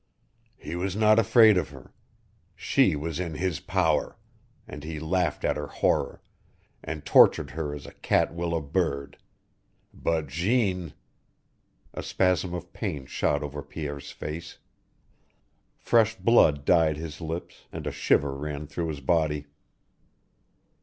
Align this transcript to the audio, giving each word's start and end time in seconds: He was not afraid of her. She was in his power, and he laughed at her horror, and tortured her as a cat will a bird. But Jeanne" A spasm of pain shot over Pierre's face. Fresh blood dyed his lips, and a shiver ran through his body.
He 0.57 0.75
was 0.75 0.95
not 0.95 1.19
afraid 1.19 1.57
of 1.59 1.69
her. 1.69 1.93
She 2.55 2.95
was 2.95 3.19
in 3.19 3.35
his 3.35 3.59
power, 3.59 4.17
and 4.67 4.83
he 4.83 4.99
laughed 4.99 5.45
at 5.45 5.57
her 5.57 5.67
horror, 5.67 6.23
and 6.83 7.05
tortured 7.05 7.51
her 7.51 7.75
as 7.75 7.85
a 7.85 7.93
cat 7.93 8.33
will 8.33 8.57
a 8.57 8.61
bird. 8.61 9.19
But 9.93 10.25
Jeanne" 10.27 10.95
A 11.93 12.01
spasm 12.01 12.51
of 12.55 12.73
pain 12.73 13.05
shot 13.05 13.43
over 13.43 13.61
Pierre's 13.61 14.09
face. 14.09 14.57
Fresh 15.77 16.15
blood 16.17 16.65
dyed 16.65 16.97
his 16.97 17.21
lips, 17.21 17.67
and 17.71 17.85
a 17.85 17.91
shiver 17.91 18.35
ran 18.35 18.65
through 18.65 18.87
his 18.87 19.01
body. 19.01 19.45